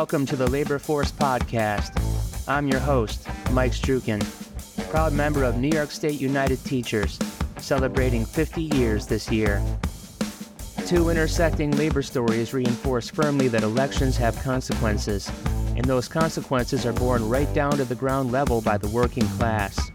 Welcome 0.00 0.26
to 0.26 0.36
the 0.36 0.50
Labor 0.50 0.78
Force 0.78 1.10
Podcast. 1.10 1.98
I'm 2.46 2.68
your 2.68 2.80
host, 2.80 3.26
Mike 3.52 3.72
Strukin, 3.72 4.22
proud 4.90 5.14
member 5.14 5.42
of 5.42 5.56
New 5.56 5.70
York 5.70 5.90
State 5.90 6.20
United 6.20 6.62
Teachers, 6.66 7.18
celebrating 7.56 8.26
50 8.26 8.64
years 8.76 9.06
this 9.06 9.32
year. 9.32 9.64
Two 10.84 11.08
intersecting 11.08 11.70
labor 11.78 12.02
stories 12.02 12.52
reinforce 12.52 13.08
firmly 13.08 13.48
that 13.48 13.62
elections 13.62 14.18
have 14.18 14.38
consequences, 14.42 15.32
and 15.76 15.86
those 15.86 16.08
consequences 16.08 16.84
are 16.84 16.92
borne 16.92 17.26
right 17.26 17.50
down 17.54 17.72
to 17.78 17.84
the 17.86 17.94
ground 17.94 18.30
level 18.30 18.60
by 18.60 18.76
the 18.76 18.88
working 18.88 19.26
class. 19.38 19.90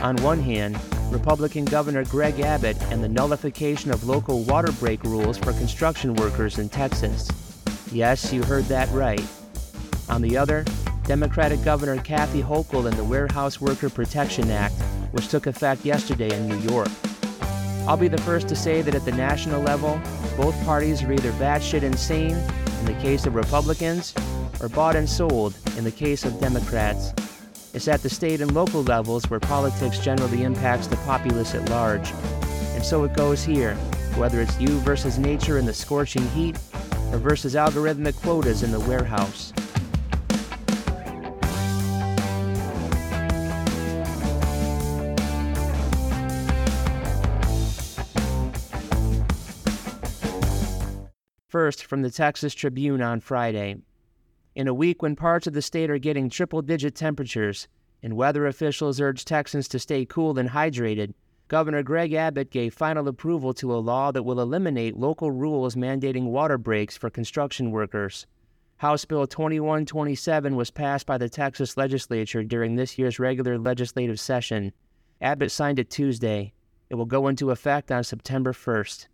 On 0.00 0.14
one 0.18 0.38
hand, 0.38 0.78
Republican 1.10 1.64
Governor 1.64 2.04
Greg 2.04 2.38
Abbott 2.38 2.80
and 2.92 3.02
the 3.02 3.08
nullification 3.08 3.90
of 3.90 4.06
local 4.06 4.44
water 4.44 4.70
break 4.70 5.02
rules 5.02 5.36
for 5.36 5.52
construction 5.54 6.14
workers 6.14 6.60
in 6.60 6.68
Texas. 6.68 7.28
Yes, 7.92 8.32
you 8.32 8.42
heard 8.42 8.64
that 8.64 8.88
right. 8.90 9.22
On 10.08 10.22
the 10.22 10.38
other, 10.38 10.64
Democratic 11.04 11.62
Governor 11.62 12.00
Kathy 12.00 12.40
Hochul 12.42 12.86
and 12.86 12.96
the 12.96 13.04
Warehouse 13.04 13.60
Worker 13.60 13.90
Protection 13.90 14.50
Act, 14.50 14.74
which 15.10 15.28
took 15.28 15.46
effect 15.46 15.84
yesterday 15.84 16.34
in 16.34 16.48
New 16.48 16.56
York. 16.56 16.88
I'll 17.86 17.98
be 17.98 18.08
the 18.08 18.20
first 18.22 18.48
to 18.48 18.56
say 18.56 18.80
that 18.80 18.94
at 18.94 19.04
the 19.04 19.12
national 19.12 19.60
level, 19.60 20.00
both 20.38 20.54
parties 20.64 21.02
are 21.02 21.12
either 21.12 21.32
batshit 21.32 21.82
insane 21.82 22.34
in 22.80 22.86
the 22.86 22.98
case 23.02 23.26
of 23.26 23.34
Republicans 23.34 24.14
or 24.60 24.70
bought 24.70 24.96
and 24.96 25.08
sold 25.08 25.54
in 25.76 25.84
the 25.84 25.90
case 25.90 26.24
of 26.24 26.40
Democrats. 26.40 27.12
It's 27.74 27.88
at 27.88 28.02
the 28.02 28.08
state 28.08 28.40
and 28.40 28.54
local 28.54 28.82
levels 28.84 29.28
where 29.28 29.40
politics 29.40 29.98
generally 29.98 30.44
impacts 30.44 30.86
the 30.86 30.96
populace 30.98 31.54
at 31.54 31.68
large. 31.68 32.10
And 32.74 32.82
so 32.82 33.04
it 33.04 33.14
goes 33.14 33.44
here, 33.44 33.74
whether 34.16 34.40
it's 34.40 34.58
you 34.58 34.78
versus 34.80 35.18
nature 35.18 35.58
in 35.58 35.66
the 35.66 35.74
scorching 35.74 36.26
heat 36.30 36.56
versus 37.18 37.54
algorithmic 37.54 38.16
quotas 38.16 38.62
in 38.62 38.72
the 38.72 38.80
warehouse. 38.80 39.52
First, 51.48 51.84
from 51.84 52.00
the 52.00 52.10
Texas 52.10 52.54
Tribune 52.54 53.02
on 53.02 53.20
Friday. 53.20 53.76
In 54.54 54.68
a 54.68 54.74
week 54.74 55.02
when 55.02 55.16
parts 55.16 55.46
of 55.46 55.52
the 55.52 55.60
state 55.60 55.90
are 55.90 55.98
getting 55.98 56.30
triple 56.30 56.62
digit 56.62 56.94
temperatures 56.94 57.68
and 58.02 58.16
weather 58.16 58.46
officials 58.46 59.00
urge 59.00 59.24
Texans 59.24 59.68
to 59.68 59.78
stay 59.78 60.04
cool 60.04 60.38
and 60.38 60.48
hydrated, 60.48 61.12
Governor 61.52 61.82
Greg 61.82 62.14
Abbott 62.14 62.50
gave 62.50 62.72
final 62.72 63.06
approval 63.08 63.52
to 63.52 63.74
a 63.74 63.76
law 63.76 64.10
that 64.10 64.22
will 64.22 64.40
eliminate 64.40 64.96
local 64.96 65.30
rules 65.30 65.74
mandating 65.74 66.30
water 66.30 66.56
breaks 66.56 66.96
for 66.96 67.10
construction 67.10 67.70
workers. 67.70 68.26
House 68.78 69.04
Bill 69.04 69.26
2127 69.26 70.56
was 70.56 70.70
passed 70.70 71.04
by 71.04 71.18
the 71.18 71.28
Texas 71.28 71.76
legislature 71.76 72.42
during 72.42 72.76
this 72.76 72.96
year's 72.96 73.18
regular 73.18 73.58
legislative 73.58 74.18
session. 74.18 74.72
Abbott 75.20 75.52
signed 75.52 75.78
it 75.78 75.90
Tuesday. 75.90 76.54
It 76.88 76.94
will 76.94 77.04
go 77.04 77.28
into 77.28 77.50
effect 77.50 77.92
on 77.92 78.02
September 78.02 78.54
1st. 78.54 79.08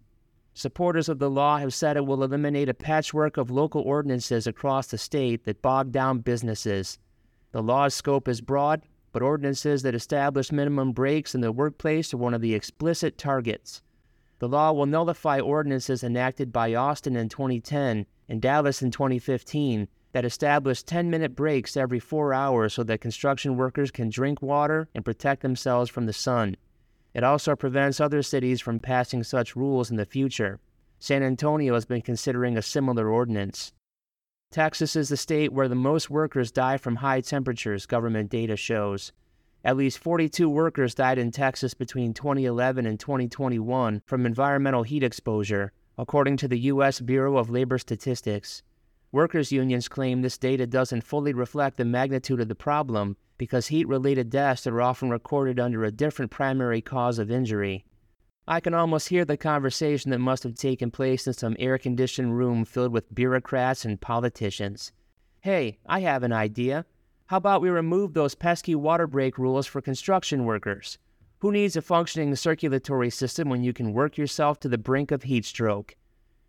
Supporters 0.54 1.08
of 1.08 1.18
the 1.18 1.28
law 1.28 1.58
have 1.58 1.74
said 1.74 1.96
it 1.96 2.06
will 2.06 2.22
eliminate 2.22 2.68
a 2.68 2.72
patchwork 2.72 3.36
of 3.36 3.50
local 3.50 3.82
ordinances 3.82 4.46
across 4.46 4.86
the 4.86 4.96
state 4.96 5.44
that 5.44 5.60
bog 5.60 5.90
down 5.90 6.20
businesses. 6.20 7.00
The 7.50 7.64
law's 7.64 7.94
scope 7.94 8.28
is 8.28 8.40
broad, 8.40 8.82
but 9.12 9.22
ordinances 9.22 9.82
that 9.82 9.94
establish 9.94 10.52
minimum 10.52 10.92
breaks 10.92 11.34
in 11.34 11.40
the 11.40 11.52
workplace 11.52 12.12
are 12.12 12.18
one 12.18 12.34
of 12.34 12.40
the 12.40 12.54
explicit 12.54 13.18
targets. 13.18 13.82
The 14.38 14.48
law 14.48 14.72
will 14.72 14.86
nullify 14.86 15.40
ordinances 15.40 16.04
enacted 16.04 16.52
by 16.52 16.74
Austin 16.74 17.16
in 17.16 17.28
2010 17.28 18.06
and 18.28 18.42
Dallas 18.42 18.82
in 18.82 18.90
2015 18.90 19.88
that 20.12 20.24
establish 20.24 20.82
10 20.82 21.10
minute 21.10 21.34
breaks 21.34 21.76
every 21.76 21.98
four 21.98 22.32
hours 22.32 22.74
so 22.74 22.82
that 22.84 23.00
construction 23.00 23.56
workers 23.56 23.90
can 23.90 24.08
drink 24.10 24.40
water 24.40 24.88
and 24.94 25.04
protect 25.04 25.42
themselves 25.42 25.90
from 25.90 26.06
the 26.06 26.12
sun. 26.12 26.56
It 27.14 27.24
also 27.24 27.56
prevents 27.56 28.00
other 28.00 28.22
cities 28.22 28.60
from 28.60 28.78
passing 28.78 29.22
such 29.22 29.56
rules 29.56 29.90
in 29.90 29.96
the 29.96 30.06
future. 30.06 30.60
San 30.98 31.22
Antonio 31.22 31.74
has 31.74 31.84
been 31.84 32.02
considering 32.02 32.56
a 32.56 32.62
similar 32.62 33.08
ordinance. 33.08 33.72
Texas 34.50 34.96
is 34.96 35.10
the 35.10 35.16
state 35.18 35.52
where 35.52 35.68
the 35.68 35.74
most 35.74 36.08
workers 36.08 36.50
die 36.50 36.78
from 36.78 36.96
high 36.96 37.20
temperatures, 37.20 37.84
government 37.84 38.30
data 38.30 38.56
shows. 38.56 39.12
At 39.62 39.76
least 39.76 39.98
42 39.98 40.48
workers 40.48 40.94
died 40.94 41.18
in 41.18 41.30
Texas 41.30 41.74
between 41.74 42.14
2011 42.14 42.86
and 42.86 42.98
2021 42.98 44.00
from 44.06 44.24
environmental 44.24 44.84
heat 44.84 45.02
exposure, 45.02 45.72
according 45.98 46.38
to 46.38 46.48
the 46.48 46.60
U.S. 46.60 46.98
Bureau 47.00 47.36
of 47.36 47.50
Labor 47.50 47.76
Statistics. 47.76 48.62
Workers' 49.12 49.52
unions 49.52 49.86
claim 49.86 50.22
this 50.22 50.38
data 50.38 50.66
doesn't 50.66 51.04
fully 51.04 51.34
reflect 51.34 51.76
the 51.76 51.84
magnitude 51.84 52.40
of 52.40 52.48
the 52.48 52.54
problem 52.54 53.18
because 53.36 53.66
heat 53.66 53.86
related 53.86 54.30
deaths 54.30 54.66
are 54.66 54.80
often 54.80 55.10
recorded 55.10 55.60
under 55.60 55.84
a 55.84 55.92
different 55.92 56.30
primary 56.30 56.80
cause 56.80 57.18
of 57.18 57.30
injury. 57.30 57.84
I 58.50 58.60
can 58.60 58.72
almost 58.72 59.10
hear 59.10 59.26
the 59.26 59.36
conversation 59.36 60.10
that 60.10 60.20
must 60.20 60.42
have 60.42 60.54
taken 60.54 60.90
place 60.90 61.26
in 61.26 61.34
some 61.34 61.54
air 61.58 61.76
conditioned 61.76 62.38
room 62.38 62.64
filled 62.64 62.92
with 62.92 63.14
bureaucrats 63.14 63.84
and 63.84 64.00
politicians. 64.00 64.90
Hey, 65.42 65.76
I 65.84 66.00
have 66.00 66.22
an 66.22 66.32
idea. 66.32 66.86
How 67.26 67.36
about 67.36 67.60
we 67.60 67.68
remove 67.68 68.14
those 68.14 68.34
pesky 68.34 68.74
water 68.74 69.06
break 69.06 69.36
rules 69.36 69.66
for 69.66 69.82
construction 69.82 70.46
workers? 70.46 70.96
Who 71.40 71.52
needs 71.52 71.76
a 71.76 71.82
functioning 71.82 72.34
circulatory 72.36 73.10
system 73.10 73.50
when 73.50 73.62
you 73.62 73.74
can 73.74 73.92
work 73.92 74.16
yourself 74.16 74.58
to 74.60 74.68
the 74.70 74.78
brink 74.78 75.10
of 75.10 75.24
heat 75.24 75.44
stroke? 75.44 75.94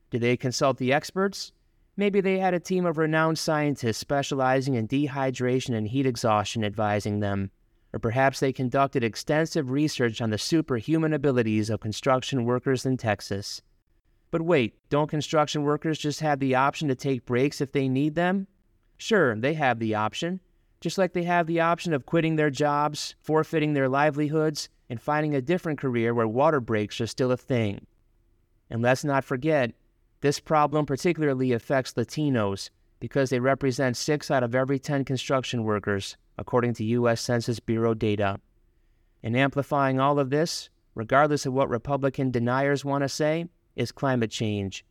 Did 0.10 0.22
they 0.22 0.38
consult 0.38 0.78
the 0.78 0.94
experts? 0.94 1.52
Maybe 1.98 2.22
they 2.22 2.40
had 2.40 2.54
a 2.54 2.62
team 2.62 2.86
of 2.86 2.98
renowned 2.98 3.38
scientists 3.40 3.98
specializing 3.98 4.76
in 4.76 4.88
dehydration 4.88 5.76
and 5.76 5.86
heat 5.86 6.06
exhaustion 6.06 6.64
advising 6.64 7.20
them 7.20 7.52
or 7.94 8.00
perhaps 8.00 8.40
they 8.40 8.54
conducted 8.54 9.04
extensive 9.04 9.72
research 9.72 10.22
on 10.22 10.30
the 10.30 10.38
superhuman 10.38 11.14
abilities 11.14 11.70
of 11.70 11.80
construction 11.80 12.46
workers 12.46 12.86
in 12.86 12.98
Texas. 12.98 13.62
But 14.32 14.42
wait, 14.44 14.78
don't 14.90 15.10
construction 15.10 15.64
workers 15.64 15.98
just 15.98 16.20
have 16.20 16.40
the 16.40 16.56
option 16.56 16.88
to 16.88 16.96
take 16.96 17.26
breaks 17.26 17.62
if 17.62 17.72
they 17.72 17.88
need 17.88 18.16
them? 18.16 18.48
Sure, 18.98 19.36
they 19.36 19.56
have 19.56 19.80
the 19.80 19.96
option, 19.96 20.40
just 20.82 20.98
like 20.98 21.14
they 21.14 21.24
have 21.24 21.48
the 21.48 21.62
option 21.62 21.94
of 21.94 22.06
quitting 22.06 22.36
their 22.36 22.52
jobs, 22.52 23.16
forfeiting 23.22 23.74
their 23.74 23.90
livelihoods, 23.90 24.70
and 24.90 25.02
finding 25.02 25.34
a 25.34 25.42
different 25.42 25.80
career 25.80 26.14
where 26.14 26.28
water 26.28 26.60
breaks 26.60 27.02
are 27.02 27.08
still 27.08 27.32
a 27.32 27.38
thing. 27.38 27.86
And 28.70 28.82
let's 28.82 29.04
not 29.04 29.24
forget, 29.24 29.72
this 30.22 30.40
problem 30.40 30.86
particularly 30.86 31.54
affects 31.54 31.94
Latinos 31.94 32.70
because 33.00 33.30
they 33.30 33.40
represent 33.40 33.96
six 33.98 34.30
out 34.30 34.44
of 34.44 34.56
every 34.56 34.80
10 34.80 35.06
construction 35.06 35.64
workers, 35.64 36.18
according 36.38 36.74
to 36.76 36.84
U.S. 36.84 37.22
Census 37.22 37.60
Bureau 37.60 37.94
data. 37.94 38.40
And 39.24 39.36
amplifying 39.36 40.00
all 40.00 40.20
of 40.20 40.30
this, 40.30 40.70
regardless 40.96 41.46
of 41.46 41.54
what 41.54 41.70
Republican 41.70 42.32
deniers 42.32 42.84
want 42.84 43.04
to 43.04 43.10
say, 43.10 43.46
is 43.76 43.92
climate 43.92 44.32
change. 44.32 44.86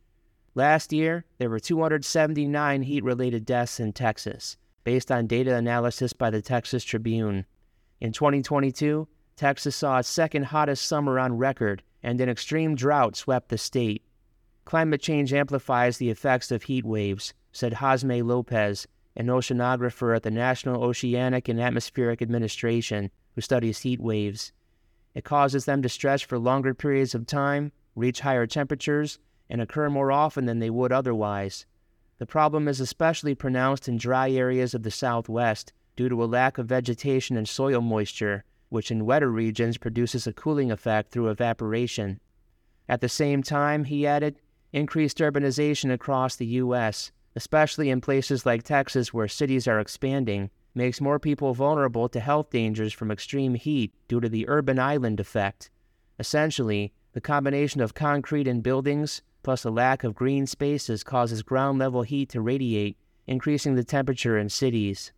Last 0.55 0.91
year, 0.91 1.25
there 1.37 1.49
were 1.49 1.59
279 1.59 2.81
heat 2.81 3.03
related 3.03 3.45
deaths 3.45 3.79
in 3.79 3.93
Texas, 3.93 4.57
based 4.83 5.11
on 5.11 5.27
data 5.27 5.55
analysis 5.55 6.13
by 6.13 6.29
the 6.29 6.41
Texas 6.41 6.83
Tribune. 6.83 7.45
In 8.01 8.11
2022, 8.11 9.07
Texas 9.35 9.75
saw 9.75 9.99
its 9.99 10.09
second 10.09 10.45
hottest 10.45 10.87
summer 10.87 11.19
on 11.19 11.37
record, 11.37 11.83
and 12.01 12.19
an 12.19 12.29
extreme 12.29 12.75
drought 12.75 13.15
swept 13.15 13.49
the 13.49 13.57
state. 13.57 14.03
Climate 14.65 15.01
change 15.01 15.33
amplifies 15.33 15.97
the 15.97 16.09
effects 16.09 16.51
of 16.51 16.63
heat 16.63 16.85
waves, 16.85 17.33
said 17.51 17.73
Hosmay 17.73 18.23
Lopez, 18.23 18.87
an 19.15 19.27
oceanographer 19.27 20.15
at 20.15 20.23
the 20.23 20.31
National 20.31 20.83
Oceanic 20.83 21.49
and 21.49 21.59
Atmospheric 21.59 22.21
Administration 22.21 23.11
who 23.35 23.41
studies 23.41 23.79
heat 23.79 23.99
waves. 23.99 24.51
It 25.15 25.23
causes 25.23 25.65
them 25.65 25.81
to 25.81 25.89
stretch 25.89 26.25
for 26.25 26.37
longer 26.37 26.73
periods 26.73 27.15
of 27.15 27.25
time, 27.25 27.71
reach 27.95 28.21
higher 28.21 28.45
temperatures, 28.45 29.19
and 29.49 29.61
occur 29.61 29.89
more 29.89 30.11
often 30.11 30.45
than 30.45 30.59
they 30.59 30.69
would 30.69 30.91
otherwise. 30.91 31.65
The 32.19 32.25
problem 32.25 32.67
is 32.67 32.79
especially 32.79 33.33
pronounced 33.33 33.87
in 33.87 33.97
dry 33.97 34.29
areas 34.31 34.73
of 34.73 34.83
the 34.83 34.91
southwest 34.91 35.73
due 35.95 36.09
to 36.09 36.23
a 36.23 36.25
lack 36.25 36.57
of 36.57 36.67
vegetation 36.67 37.35
and 37.35 37.47
soil 37.47 37.81
moisture, 37.81 38.43
which 38.69 38.91
in 38.91 39.05
wetter 39.05 39.31
regions 39.31 39.77
produces 39.77 40.27
a 40.27 40.33
cooling 40.33 40.71
effect 40.71 41.11
through 41.11 41.29
evaporation. 41.29 42.19
At 42.87 43.01
the 43.01 43.09
same 43.09 43.41
time, 43.41 43.85
he 43.85 44.05
added, 44.05 44.39
increased 44.71 45.17
urbanization 45.17 45.91
across 45.91 46.35
the 46.35 46.45
U.S 46.45 47.11
especially 47.39 47.89
in 47.89 48.01
places 48.01 48.45
like 48.45 48.63
Texas 48.63 49.13
where 49.13 49.29
cities 49.29 49.65
are 49.65 49.79
expanding, 49.79 50.49
makes 50.75 50.99
more 50.99 51.19
people 51.19 51.53
vulnerable 51.53 52.09
to 52.09 52.19
health 52.19 52.49
dangers 52.49 52.91
from 52.91 53.09
extreme 53.09 53.53
heat 53.55 53.93
due 54.09 54.19
to 54.19 54.27
the 54.27 54.45
urban 54.49 54.77
island 54.77 55.21
effect. 55.21 55.69
Essentially, 56.19 56.91
the 57.13 57.21
combination 57.21 57.79
of 57.79 57.93
concrete 57.93 58.45
and 58.45 58.61
buildings 58.61 59.21
plus 59.41 59.63
a 59.63 59.69
lack 59.69 60.03
of 60.03 60.15
green 60.15 60.45
spaces 60.45 61.01
causes 61.01 61.41
ground 61.41 61.79
level 61.79 62.01
heat 62.01 62.27
to 62.27 62.41
radiate, 62.41 62.97
increasing 63.25 63.75
the 63.75 63.85
temperature 63.85 64.37
in 64.37 64.49
cities. 64.49 65.13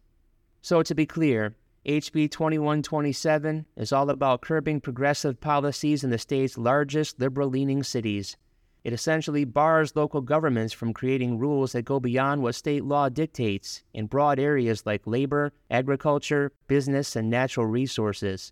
So, 0.62 0.84
to 0.84 0.94
be 0.94 1.08
clear, 1.08 1.56
HB 1.88 2.30
2127 2.30 3.66
is 3.78 3.92
all 3.92 4.12
about 4.12 4.42
curbing 4.42 4.80
progressive 4.80 5.42
policies 5.42 6.04
in 6.04 6.12
the 6.12 6.20
state's 6.20 6.56
largest 6.56 7.20
liberal 7.20 7.50
leaning 7.50 7.82
cities. 7.82 8.38
It 8.84 8.94
essentially 8.94 9.46
bars 9.46 9.96
local 9.96 10.22
governments 10.22 10.74
from 10.74 10.94
creating 10.94 11.38
rules 11.38 11.74
that 11.74 11.84
go 11.84 12.00
beyond 12.00 12.42
what 12.42 12.56
state 12.56 12.84
law 12.84 13.10
dictates 13.10 13.84
in 13.94 14.08
broad 14.08 14.40
areas 14.40 14.86
like 14.86 15.06
labor, 15.06 15.54
agriculture, 15.70 16.52
business, 16.68 17.16
and 17.16 17.30
natural 17.30 17.68
resources. 17.68 18.52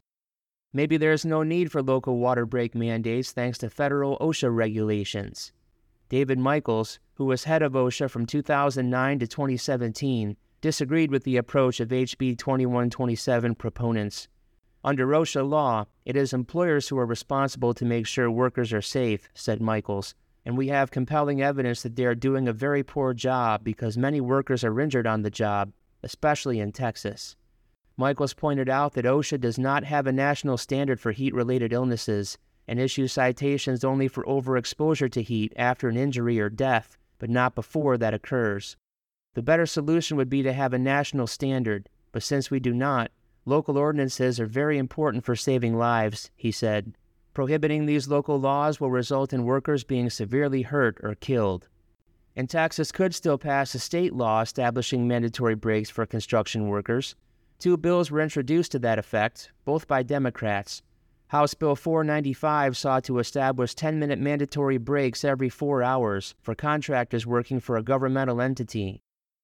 Maybe 0.72 0.98
there's 0.98 1.26
no 1.26 1.42
need 1.42 1.72
for 1.72 1.82
local 1.82 2.18
water 2.18 2.46
break 2.46 2.76
mandates 2.76 3.32
thanks 3.32 3.58
to 3.60 3.72
federal 3.72 4.20
OSHA 4.20 4.56
regulations. 4.56 5.52
David 6.10 6.38
Michaels, 6.38 7.00
who 7.16 7.26
was 7.26 7.46
head 7.46 7.64
of 7.64 7.74
OSHA 7.74 8.10
from 8.12 8.28
2009 8.28 9.20
to 9.20 9.28
2017, 9.28 10.38
disagreed 10.62 11.10
with 11.10 11.24
the 11.24 11.38
approach 11.38 11.80
of 11.80 11.90
HB 11.90 12.38
2127 12.38 13.56
proponents. 13.56 14.28
Under 14.84 15.08
OSHA 15.08 15.48
law, 15.48 15.86
it 16.06 16.16
is 16.16 16.32
employers 16.32 16.88
who 16.88 16.98
are 16.98 17.06
responsible 17.06 17.74
to 17.74 17.84
make 17.84 18.08
sure 18.08 18.32
workers 18.32 18.72
are 18.72 18.82
safe, 18.82 19.28
said 19.34 19.62
Michaels, 19.62 20.16
and 20.46 20.58
we 20.58 20.70
have 20.70 20.90
compelling 20.90 21.42
evidence 21.42 21.84
that 21.84 21.98
they 21.98 22.06
are 22.06 22.16
doing 22.16 22.48
a 22.48 22.54
very 22.54 22.82
poor 22.82 23.14
job 23.14 23.64
because 23.64 23.98
many 23.98 24.22
workers 24.22 24.64
are 24.64 24.80
injured 24.80 25.06
on 25.06 25.22
the 25.22 25.30
job, 25.30 25.74
especially 26.02 26.62
in 26.62 26.72
Texas. 26.72 27.36
Michaels 27.98 28.34
pointed 28.34 28.70
out 28.70 28.94
that 28.94 29.04
OSHA 29.04 29.42
does 29.42 29.60
not 29.60 29.84
have 29.84 30.08
a 30.08 30.14
national 30.14 30.58
standard 30.58 31.02
for 31.02 31.12
heat 31.12 31.34
related 31.34 31.74
illnesses 31.74 32.38
and 32.66 32.80
issues 32.80 33.12
citations 33.12 33.84
only 33.84 34.08
for 34.08 34.24
overexposure 34.24 35.12
to 35.12 35.22
heat 35.22 35.52
after 35.58 35.90
an 35.90 35.98
injury 35.98 36.40
or 36.40 36.50
death, 36.50 36.98
but 37.18 37.30
not 37.30 37.54
before 37.54 37.98
that 37.98 38.14
occurs. 38.14 38.78
The 39.34 39.42
better 39.42 39.66
solution 39.66 40.16
would 40.16 40.30
be 40.30 40.42
to 40.44 40.54
have 40.54 40.72
a 40.72 40.80
national 40.80 41.28
standard, 41.28 41.90
but 42.14 42.24
since 42.24 42.50
we 42.50 42.62
do 42.62 42.74
not, 42.74 43.12
local 43.50 43.78
ordinances 43.78 44.40
are 44.40 44.46
very 44.46 44.78
important 44.78 45.26
for 45.26 45.36
saving 45.36 45.78
lives, 45.78 46.32
he 46.36 46.52
said. 46.52 46.94
Prohibiting 47.34 47.86
these 47.86 48.08
local 48.08 48.40
laws 48.40 48.80
will 48.80 48.92
result 48.92 49.34
in 49.34 49.44
workers 49.44 49.84
being 49.84 50.10
severely 50.10 50.62
hurt 50.62 50.98
or 51.04 51.16
killed. 51.16 51.68
And 52.36 52.50
Texas 52.50 52.92
could 52.92 53.14
still 53.14 53.38
pass 53.38 53.76
a 53.76 53.80
state 53.80 54.14
law 54.14 54.42
establishing 54.42 55.08
mandatory 55.08 55.56
breaks 55.56 55.90
for 55.90 56.06
construction 56.06 56.70
workers, 56.70 57.16
Two 57.60 57.76
bills 57.76 58.10
were 58.10 58.22
introduced 58.22 58.72
to 58.72 58.80
that 58.80 59.00
effect, 59.00 59.52
both 59.66 59.86
by 59.86 60.02
Democrats. 60.02 60.82
House 61.28 61.54
Bill 61.54 61.76
495 61.76 62.78
sought 62.78 63.04
to 63.04 63.20
establish 63.20 63.76
10 63.76 64.00
minute 64.00 64.18
mandatory 64.18 64.78
breaks 64.78 65.26
every 65.26 65.50
four 65.50 65.84
hours 65.84 66.36
for 66.42 66.56
contractors 66.56 67.28
working 67.28 67.60
for 67.60 67.76
a 67.76 67.84
governmental 67.84 68.40
entity. 68.40 69.02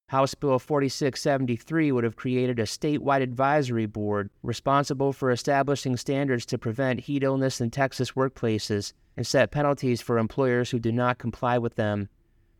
House 0.09 0.35
Bill 0.35 0.59
4673 0.59 1.91
would 1.91 2.03
have 2.03 2.15
created 2.15 2.59
a 2.59 2.63
statewide 2.63 3.23
advisory 3.23 3.87
board 3.87 4.29
responsible 4.43 5.11
for 5.11 5.31
establishing 5.31 5.97
standards 5.97 6.45
to 6.45 6.59
prevent 6.59 7.01
heat 7.01 7.23
illness 7.23 7.59
in 7.59 7.71
Texas 7.71 8.11
workplaces 8.11 8.93
and 9.17 9.25
set 9.25 9.49
penalties 9.49 10.01
for 10.01 10.19
employers 10.19 10.69
who 10.69 10.77
do 10.77 10.91
not 10.91 11.17
comply 11.17 11.57
with 11.57 11.75
them. 11.75 12.07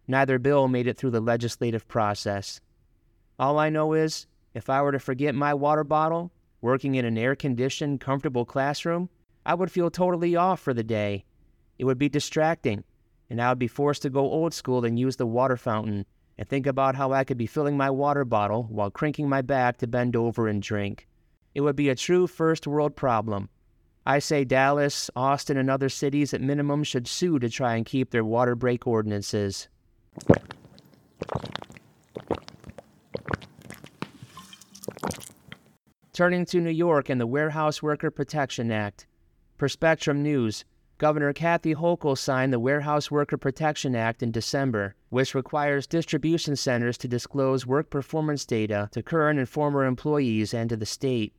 Neither 0.08 0.40
bill 0.40 0.68
made 0.68 0.88
it 0.88 0.98
through 0.98 1.12
the 1.12 1.22
legislative 1.22 1.88
process. 1.88 2.62
All 3.38 3.60
I 3.60 3.70
know 3.70 3.94
is 3.94 4.26
if 4.56 4.68
I 4.68 4.82
were 4.82 4.92
to 4.92 5.00
forget 5.00 5.36
my 5.36 5.54
water 5.54 5.84
bottle, 5.84 6.32
working 6.62 6.96
in 6.96 7.06
an 7.06 7.18
air 7.18 7.36
conditioned, 7.36 8.02
comfortable 8.02 8.46
classroom, 8.46 9.08
I 9.46 9.54
would 9.54 9.72
feel 9.72 9.92
totally 9.92 10.36
off 10.36 10.60
for 10.60 10.74
the 10.74 10.84
day. 10.84 11.26
It 11.78 11.86
would 11.86 12.00
be 12.00 12.10
distracting, 12.10 12.86
and 13.30 13.40
I 13.40 13.50
would 13.50 13.60
be 13.60 13.68
forced 13.68 14.02
to 14.02 14.10
go 14.10 14.22
old 14.22 14.56
school 14.56 14.84
and 14.84 14.98
use 14.98 15.18
the 15.18 15.28
water 15.28 15.58
fountain 15.58 16.08
and 16.38 16.48
think 16.48 16.68
about 16.68 16.96
how 16.96 17.12
I 17.12 17.24
could 17.24 17.38
be 17.38 17.48
filling 17.48 17.78
my 17.78 17.90
water 17.90 18.26
bottle 18.26 18.64
while 18.64 18.92
cranking 18.92 19.30
my 19.30 19.42
back 19.42 19.78
to 19.78 19.88
bend 19.88 20.16
over 20.16 20.48
and 20.48 20.62
drink. 20.62 21.08
It 21.54 21.62
would 21.62 21.76
be 21.76 21.90
a 21.90 21.96
true 21.96 22.28
first 22.28 22.68
world 22.68 22.96
problem. 22.96 23.50
I 24.06 24.20
say 24.20 24.44
Dallas, 24.44 25.10
Austin, 25.16 25.58
and 25.58 25.70
other 25.70 25.90
cities 25.90 26.34
at 26.34 26.42
minimum 26.42 26.84
should 26.84 27.08
sue 27.08 27.40
to 27.40 27.50
try 27.50 27.76
and 27.76 27.86
keep 27.86 28.12
their 28.12 28.26
water 28.26 28.56
break 28.56 28.86
ordinances. 28.86 29.68
Turning 36.14 36.46
to 36.46 36.62
New 36.62 36.70
York 36.70 37.10
and 37.10 37.20
the 37.20 37.28
Warehouse 37.28 37.82
Worker 37.82 38.12
Protection 38.12 38.72
Act. 38.72 39.08
Per 39.58 39.68
Spectrum 39.68 40.22
News, 40.22 40.66
Governor 41.06 41.34
Kathy 41.34 41.76
Hochul 41.76 42.18
signed 42.18 42.52
the 42.52 42.60
Warehouse 42.60 43.12
Worker 43.12 43.38
Protection 43.38 43.96
Act 43.96 44.24
in 44.24 44.32
December, 44.32 44.96
which 45.10 45.36
requires 45.36 45.86
distribution 45.86 46.56
centers 46.56 46.98
to 46.98 47.08
disclose 47.08 47.64
work 47.64 47.92
performance 47.92 48.44
data 48.44 48.90
to 48.92 49.04
current 49.04 49.38
and 49.38 49.48
former 49.48 49.86
employees 49.86 50.52
and 50.52 50.68
to 50.72 50.76
the 50.76 50.88
state. 50.88 51.32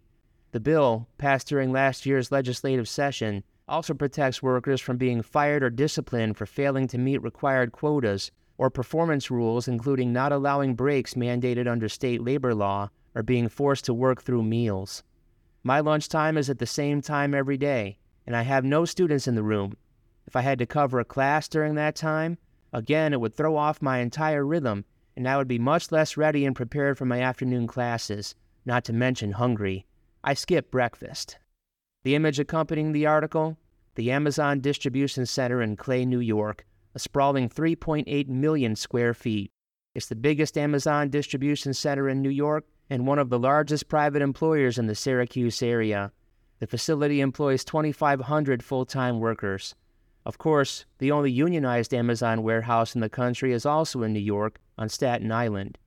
The 0.52 0.60
bill, 0.60 1.08
passed 1.18 1.48
during 1.48 1.72
last 1.72 2.06
year's 2.06 2.30
legislative 2.30 2.88
session, 2.88 3.42
also 3.66 3.92
protects 3.92 4.40
workers 4.40 4.80
from 4.80 4.98
being 4.98 5.20
fired 5.20 5.64
or 5.64 5.70
disciplined 5.70 6.36
for 6.36 6.46
failing 6.46 6.86
to 6.86 6.96
meet 6.96 7.20
required 7.20 7.72
quotas 7.72 8.30
or 8.58 8.70
performance 8.70 9.32
rules, 9.32 9.66
including 9.66 10.12
not 10.12 10.30
allowing 10.30 10.76
breaks 10.76 11.14
mandated 11.14 11.66
under 11.66 11.88
state 11.88 12.22
labor 12.22 12.54
law 12.54 12.88
or 13.16 13.24
being 13.24 13.48
forced 13.48 13.86
to 13.86 13.94
work 13.94 14.22
through 14.22 14.44
meals. 14.44 15.02
My 15.64 15.80
lunchtime 15.80 16.38
is 16.38 16.48
at 16.48 16.60
the 16.60 16.66
same 16.66 17.02
time 17.02 17.34
every 17.34 17.56
day, 17.56 17.98
and 18.26 18.36
I 18.36 18.42
have 18.42 18.64
no 18.64 18.84
students 18.84 19.28
in 19.28 19.34
the 19.34 19.42
room. 19.42 19.76
If 20.26 20.36
I 20.36 20.40
had 20.40 20.58
to 20.58 20.66
cover 20.66 20.98
a 20.98 21.04
class 21.04 21.48
during 21.48 21.74
that 21.76 21.94
time, 21.94 22.38
again, 22.72 23.12
it 23.12 23.20
would 23.20 23.34
throw 23.34 23.56
off 23.56 23.80
my 23.80 23.98
entire 23.98 24.44
rhythm, 24.44 24.84
and 25.16 25.28
I 25.28 25.36
would 25.36 25.48
be 25.48 25.58
much 25.58 25.92
less 25.92 26.16
ready 26.16 26.44
and 26.44 26.56
prepared 26.56 26.98
for 26.98 27.04
my 27.04 27.20
afternoon 27.20 27.66
classes, 27.66 28.34
not 28.64 28.84
to 28.84 28.92
mention 28.92 29.32
hungry. 29.32 29.86
I 30.24 30.34
skip 30.34 30.70
breakfast. 30.70 31.38
The 32.02 32.14
image 32.14 32.38
accompanying 32.38 32.92
the 32.92 33.06
article 33.06 33.56
the 33.96 34.10
Amazon 34.12 34.60
Distribution 34.60 35.24
Center 35.24 35.62
in 35.62 35.74
Clay, 35.74 36.04
New 36.04 36.20
York, 36.20 36.66
a 36.94 36.98
sprawling 36.98 37.48
3.8 37.48 38.28
million 38.28 38.76
square 38.76 39.14
feet. 39.14 39.50
It's 39.94 40.06
the 40.06 40.14
biggest 40.14 40.58
Amazon 40.58 41.08
distribution 41.08 41.72
center 41.72 42.08
in 42.08 42.20
New 42.20 42.30
York 42.30 42.66
and 42.90 43.06
one 43.06 43.18
of 43.18 43.30
the 43.30 43.38
largest 43.38 43.88
private 43.88 44.20
employers 44.20 44.78
in 44.78 44.86
the 44.86 44.94
Syracuse 44.94 45.62
area. 45.62 46.12
The 46.58 46.66
facility 46.66 47.20
employs 47.20 47.64
2,500 47.64 48.62
full 48.62 48.86
time 48.86 49.20
workers. 49.20 49.74
Of 50.24 50.38
course, 50.38 50.86
the 50.98 51.12
only 51.12 51.30
unionized 51.30 51.92
Amazon 51.92 52.42
warehouse 52.42 52.94
in 52.94 53.00
the 53.00 53.08
country 53.08 53.52
is 53.52 53.66
also 53.66 54.02
in 54.02 54.12
New 54.12 54.20
York, 54.20 54.58
on 54.78 54.88
Staten 54.88 55.30
Island. 55.30 55.78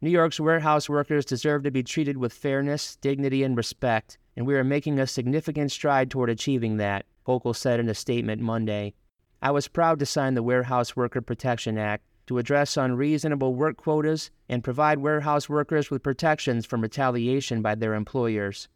New 0.00 0.10
York's 0.10 0.38
warehouse 0.38 0.88
workers 0.88 1.24
deserve 1.24 1.62
to 1.62 1.70
be 1.70 1.82
treated 1.82 2.16
with 2.16 2.32
fairness, 2.32 2.96
dignity, 2.96 3.42
and 3.42 3.56
respect, 3.56 4.18
and 4.36 4.46
we 4.46 4.54
are 4.56 4.64
making 4.64 4.98
a 4.98 5.06
significant 5.06 5.72
stride 5.72 6.10
toward 6.10 6.30
achieving 6.30 6.76
that, 6.76 7.06
Hochul 7.26 7.56
said 7.56 7.80
in 7.80 7.88
a 7.88 7.94
statement 7.94 8.42
Monday. 8.42 8.94
I 9.40 9.52
was 9.52 9.68
proud 9.68 9.98
to 10.00 10.06
sign 10.06 10.34
the 10.34 10.42
Warehouse 10.42 10.96
Worker 10.96 11.20
Protection 11.20 11.78
Act, 11.78 12.04
to 12.26 12.38
address 12.38 12.76
unreasonable 12.76 13.54
work 13.54 13.76
quotas 13.78 14.30
and 14.48 14.62
provide 14.62 14.98
warehouse 14.98 15.48
workers 15.48 15.90
with 15.90 16.02
protections 16.02 16.66
from 16.66 16.82
retaliation 16.82 17.62
by 17.62 17.74
their 17.74 17.94
employers. 17.94 18.68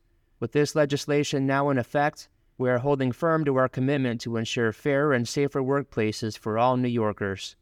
With 0.43 0.51
this 0.51 0.75
legislation 0.75 1.47
now 1.47 1.71
in 1.71 1.79
effect, 1.79 2.29
we 2.59 2.69
are 2.69 2.79
holding 2.79 3.13
firm 3.13 3.45
to 3.45 3.55
our 3.55 3.69
commitment 3.69 4.21
to 4.23 4.37
ensure 4.37 4.73
fairer 4.73 5.13
and 5.13 5.29
safer 5.29 5.63
workplaces 5.63 6.37
for 6.37 6.59
all 6.59 6.77
New 6.77 6.89
Yorkers. 6.89 7.55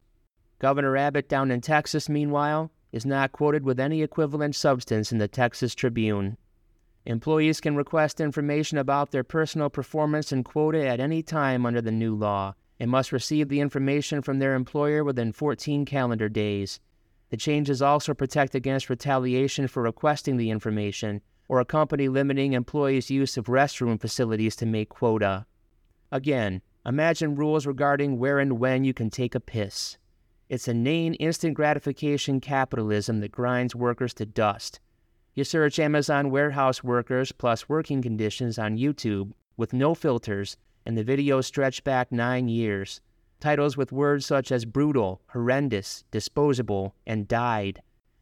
Governor 0.57 0.97
Abbott 0.97 1.29
down 1.29 1.51
in 1.51 1.61
Texas, 1.61 2.09
meanwhile, 2.09 2.71
is 2.91 3.05
not 3.05 3.33
quoted 3.33 3.63
with 3.63 3.79
any 3.79 4.01
equivalent 4.01 4.55
substance 4.55 5.11
in 5.11 5.19
the 5.19 5.27
Texas 5.27 5.75
Tribune. 5.75 6.37
Employees 7.05 7.61
can 7.61 7.75
request 7.75 8.19
information 8.19 8.79
about 8.79 9.11
their 9.11 9.23
personal 9.23 9.69
performance 9.69 10.31
and 10.31 10.43
quota 10.43 10.83
at 10.83 10.99
any 10.99 11.21
time 11.21 11.67
under 11.67 11.81
the 11.81 11.91
new 11.91 12.15
law, 12.15 12.55
and 12.79 12.89
must 12.89 13.11
receive 13.11 13.47
the 13.47 13.59
information 13.59 14.23
from 14.23 14.39
their 14.39 14.55
employer 14.55 15.03
within 15.03 15.31
14 15.31 15.85
calendar 15.85 16.29
days. 16.29 16.79
The 17.29 17.37
changes 17.37 17.83
also 17.83 18.15
protect 18.15 18.55
against 18.55 18.89
retaliation 18.89 19.67
for 19.67 19.83
requesting 19.83 20.37
the 20.37 20.49
information 20.49 21.21
or 21.51 21.59
a 21.59 21.65
company 21.65 22.07
limiting 22.07 22.53
employees' 22.53 23.09
use 23.09 23.35
of 23.35 23.47
restroom 23.47 23.99
facilities 23.99 24.55
to 24.55 24.65
make 24.65 24.87
quota. 24.87 25.45
Again, 26.09 26.61
imagine 26.85 27.35
rules 27.35 27.67
regarding 27.67 28.17
where 28.17 28.39
and 28.39 28.57
when 28.57 28.85
you 28.85 28.93
can 28.93 29.09
take 29.09 29.35
a 29.35 29.39
piss. 29.41 29.97
It's 30.47 30.69
inane 30.69 31.13
instant 31.15 31.55
gratification 31.55 32.39
capitalism 32.39 33.19
that 33.19 33.33
grinds 33.33 33.75
workers 33.75 34.13
to 34.13 34.25
dust. 34.25 34.79
You 35.33 35.43
search 35.43 35.77
Amazon 35.77 36.31
warehouse 36.31 36.85
workers 36.85 37.33
plus 37.33 37.67
working 37.67 38.01
conditions 38.01 38.57
on 38.57 38.77
YouTube 38.77 39.33
with 39.57 39.73
no 39.73 39.93
filters, 39.93 40.55
and 40.85 40.97
the 40.97 41.03
videos 41.03 41.43
stretch 41.43 41.83
back 41.83 42.13
nine 42.13 42.47
years. 42.47 43.01
Titles 43.41 43.75
with 43.75 43.91
words 43.91 44.25
such 44.25 44.53
as 44.53 44.63
brutal, 44.63 45.21
horrendous, 45.27 46.05
disposable, 46.11 46.95
and 47.05 47.27
died. 47.27 47.81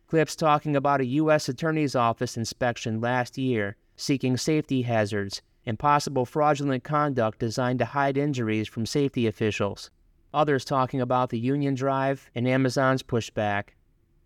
Clips 0.10 0.36
talking 0.36 0.76
about 0.76 1.02
a 1.02 1.06
U.S. 1.06 1.48
Attorney's 1.50 1.96
Office 1.96 2.36
inspection 2.36 3.00
last 3.00 3.38
year, 3.38 3.76
seeking 3.96 4.38
safety 4.38 4.82
hazards 4.82 5.44
and 5.68 5.78
possible 5.78 6.26
fraudulent 6.26 6.84
conduct 6.84 7.38
designed 7.38 7.78
to 7.78 7.86
hide 7.86 8.18
injuries 8.18 8.68
from 8.68 8.88
safety 8.88 9.28
officials. 9.28 9.92
Others 10.34 10.66
talking 10.66 11.00
about 11.00 11.30
the 11.30 11.38
union 11.38 11.76
drive 11.76 12.32
and 12.34 12.48
Amazon's 12.48 13.04
pushback. 13.04 13.76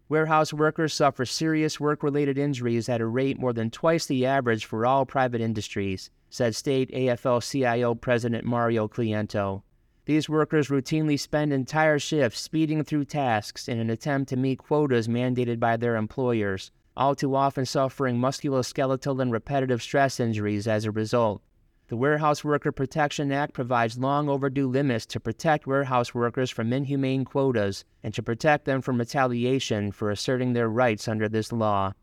Warehouse 0.07 0.53
workers 0.53 0.93
suffer 0.93 1.25
serious 1.25 1.81
work 1.81 2.01
related 2.01 2.37
injuries 2.37 2.87
at 2.87 3.01
a 3.01 3.05
rate 3.05 3.37
more 3.37 3.51
than 3.51 3.69
twice 3.69 4.05
the 4.05 4.25
average 4.25 4.63
for 4.63 4.85
all 4.85 5.05
private 5.05 5.41
industries, 5.41 6.09
said 6.29 6.55
state 6.55 6.89
AFL 6.93 7.43
CIO 7.51 7.93
President 7.93 8.45
Mario 8.45 8.87
Cilento. 8.87 9.63
These 10.05 10.27
workers 10.27 10.67
routinely 10.67 11.17
spend 11.17 11.53
entire 11.53 11.97
shifts 11.97 12.41
speeding 12.41 12.83
through 12.83 13.05
tasks 13.05 13.69
in 13.69 13.79
an 13.79 13.89
attempt 13.89 14.29
to 14.29 14.35
meet 14.35 14.59
quotas 14.59 15.07
mandated 15.07 15.61
by 15.61 15.77
their 15.77 15.95
employers, 15.95 16.71
all 16.97 17.15
too 17.15 17.35
often 17.35 17.65
suffering 17.65 18.17
musculoskeletal 18.17 19.21
and 19.21 19.31
repetitive 19.31 19.81
stress 19.81 20.19
injuries 20.19 20.67
as 20.67 20.83
a 20.83 20.91
result. 20.91 21.41
The 21.87 21.95
Warehouse 21.95 22.43
Worker 22.43 22.71
Protection 22.71 23.31
Act 23.31 23.53
provides 23.53 23.97
long 23.97 24.27
overdue 24.27 24.67
limits 24.67 25.05
to 25.05 25.19
protect 25.19 25.67
warehouse 25.67 26.13
workers 26.13 26.49
from 26.49 26.73
inhumane 26.73 27.23
quotas 27.23 27.85
and 28.03 28.13
to 28.13 28.23
protect 28.23 28.65
them 28.65 28.81
from 28.81 28.97
retaliation 28.97 29.91
for 29.91 30.09
asserting 30.09 30.51
their 30.51 30.69
rights 30.69 31.07
under 31.07 31.29
this 31.29 31.51
law. 31.51 31.93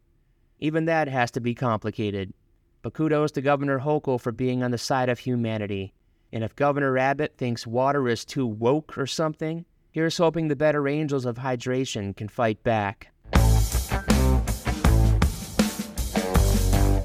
Even 0.60 0.84
that 0.86 1.06
has 1.08 1.30
to 1.30 1.40
be 1.40 1.54
complicated. 1.54 2.34
But 2.82 2.94
kudos 2.94 3.30
to 3.32 3.40
Governor 3.40 3.80
Hochul 3.80 4.20
for 4.20 4.32
being 4.32 4.62
on 4.62 4.70
the 4.70 4.78
side 4.78 5.08
of 5.08 5.20
humanity. 5.20 5.92
And 6.32 6.44
if 6.44 6.56
Governor 6.56 6.98
Abbott 6.98 7.36
thinks 7.36 7.66
water 7.66 8.08
is 8.08 8.24
too 8.24 8.46
woke 8.46 8.96
or 8.98 9.06
something, 9.06 9.64
here's 9.90 10.18
hoping 10.18 10.48
the 10.48 10.56
better 10.56 10.86
angels 10.86 11.24
of 11.24 11.38
hydration 11.38 12.14
can 12.16 12.28
fight 12.28 12.62
back. 12.62 13.08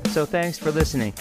So 0.10 0.26
thanks 0.28 0.60
for 0.60 0.72
listening. 0.72 1.14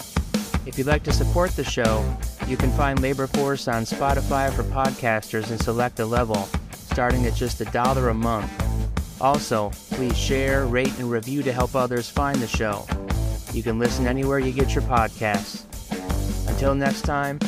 If 0.65 0.77
you'd 0.77 0.87
like 0.87 1.03
to 1.03 1.13
support 1.13 1.55
the 1.55 1.63
show, 1.63 2.03
you 2.47 2.57
can 2.57 2.71
find 2.71 3.01
Labor 3.01 3.27
Force 3.27 3.67
on 3.67 3.83
Spotify 3.83 4.51
for 4.51 4.63
podcasters 4.63 5.49
and 5.49 5.61
select 5.61 5.99
a 5.99 6.05
level, 6.05 6.47
starting 6.71 7.25
at 7.25 7.33
just 7.33 7.61
a 7.61 7.65
dollar 7.65 8.09
a 8.09 8.13
month. 8.13 8.51
Also, 9.21 9.71
please 9.91 10.17
share, 10.17 10.65
rate, 10.65 10.93
and 10.99 11.09
review 11.09 11.43
to 11.43 11.53
help 11.53 11.75
others 11.75 12.09
find 12.09 12.37
the 12.37 12.47
show. 12.47 12.85
You 13.53 13.63
can 13.63 13.79
listen 13.79 14.07
anywhere 14.07 14.39
you 14.39 14.51
get 14.51 14.73
your 14.73 14.83
podcasts. 14.83 15.65
Until 16.49 16.75
next 16.75 17.03
time, 17.03 17.39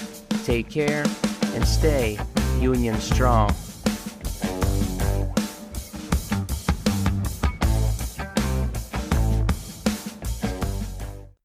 take 0.46 0.70
care 0.70 1.06
and 1.54 1.68
stay 1.68 2.18
Union 2.60 3.00
Strong. 3.00 3.54